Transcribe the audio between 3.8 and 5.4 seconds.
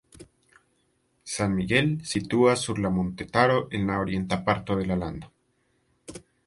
en orienta parto de la lando.